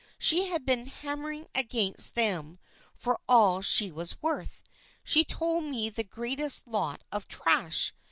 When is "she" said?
0.17-0.47, 3.61-3.91, 5.03-5.23